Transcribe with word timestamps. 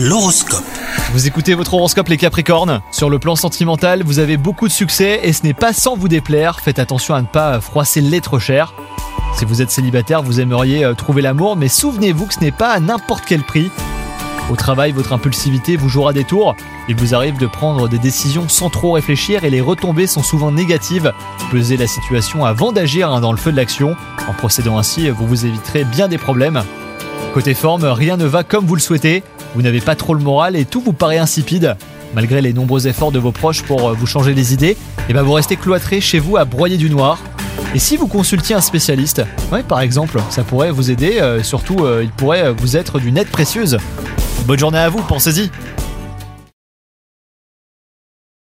L'horoscope. 0.00 0.62
Vous 1.12 1.26
écoutez 1.26 1.54
votre 1.54 1.74
horoscope 1.74 2.06
les 2.06 2.18
Capricornes? 2.18 2.82
Sur 2.92 3.10
le 3.10 3.18
plan 3.18 3.34
sentimental, 3.34 4.04
vous 4.04 4.20
avez 4.20 4.36
beaucoup 4.36 4.68
de 4.68 4.72
succès 4.72 5.18
et 5.24 5.32
ce 5.32 5.42
n'est 5.42 5.54
pas 5.54 5.72
sans 5.72 5.96
vous 5.96 6.06
déplaire. 6.06 6.60
Faites 6.60 6.78
attention 6.78 7.16
à 7.16 7.20
ne 7.20 7.26
pas 7.26 7.60
froisser 7.60 8.00
le 8.00 8.08
lait 8.08 8.20
trop 8.20 8.38
cher. 8.38 8.74
Si 9.36 9.44
vous 9.44 9.60
êtes 9.60 9.72
célibataire, 9.72 10.22
vous 10.22 10.38
aimeriez 10.38 10.84
euh, 10.84 10.94
trouver 10.94 11.20
l'amour, 11.20 11.56
mais 11.56 11.66
souvenez-vous 11.66 12.26
que 12.26 12.34
ce 12.34 12.38
n'est 12.38 12.52
pas 12.52 12.70
à 12.70 12.78
n'importe 12.78 13.24
quel 13.26 13.42
prix. 13.42 13.72
Au 14.52 14.54
travail, 14.54 14.92
votre 14.92 15.12
impulsivité 15.12 15.76
vous 15.76 15.88
jouera 15.88 16.12
des 16.12 16.22
tours. 16.22 16.54
Il 16.88 16.94
vous 16.94 17.16
arrive 17.16 17.36
de 17.36 17.48
prendre 17.48 17.88
des 17.88 17.98
décisions 17.98 18.48
sans 18.48 18.70
trop 18.70 18.92
réfléchir 18.92 19.42
et 19.42 19.50
les 19.50 19.60
retombées 19.60 20.06
sont 20.06 20.22
souvent 20.22 20.52
négatives. 20.52 21.12
Pesez 21.50 21.76
la 21.76 21.88
situation 21.88 22.44
avant 22.44 22.70
d'agir 22.70 23.10
hein, 23.10 23.20
dans 23.20 23.32
le 23.32 23.38
feu 23.38 23.50
de 23.50 23.56
l'action. 23.56 23.96
En 24.28 24.32
procédant 24.32 24.78
ainsi, 24.78 25.10
vous 25.10 25.26
vous 25.26 25.44
éviterez 25.44 25.82
bien 25.82 26.06
des 26.06 26.18
problèmes. 26.18 26.62
Côté 27.38 27.54
forme, 27.54 27.84
rien 27.84 28.16
ne 28.16 28.24
va 28.24 28.42
comme 28.42 28.66
vous 28.66 28.74
le 28.74 28.80
souhaitez. 28.80 29.22
Vous 29.54 29.62
n'avez 29.62 29.80
pas 29.80 29.94
trop 29.94 30.12
le 30.12 30.20
moral 30.20 30.56
et 30.56 30.64
tout 30.64 30.80
vous 30.80 30.92
paraît 30.92 31.18
insipide. 31.18 31.76
Malgré 32.12 32.42
les 32.42 32.52
nombreux 32.52 32.88
efforts 32.88 33.12
de 33.12 33.20
vos 33.20 33.30
proches 33.30 33.62
pour 33.62 33.90
euh, 33.90 33.92
vous 33.92 34.06
changer 34.06 34.34
les 34.34 34.52
idées, 34.52 34.76
et 35.08 35.12
ben 35.12 35.22
vous 35.22 35.34
restez 35.34 35.54
cloîtré 35.54 36.00
chez 36.00 36.18
vous 36.18 36.36
à 36.36 36.44
broyer 36.44 36.76
du 36.76 36.90
noir. 36.90 37.20
Et 37.76 37.78
si 37.78 37.96
vous 37.96 38.08
consultiez 38.08 38.56
un 38.56 38.60
spécialiste, 38.60 39.22
ouais, 39.52 39.62
par 39.62 39.78
exemple, 39.82 40.20
ça 40.30 40.42
pourrait 40.42 40.72
vous 40.72 40.90
aider, 40.90 41.20
euh, 41.20 41.40
surtout 41.44 41.84
euh, 41.84 42.00
il 42.02 42.10
pourrait 42.10 42.50
vous 42.50 42.76
être 42.76 42.98
d'une 42.98 43.16
aide 43.16 43.28
précieuse. 43.28 43.78
Bonne 44.44 44.58
journée 44.58 44.78
à 44.78 44.88
vous, 44.88 45.02
pensez-y 45.02 45.48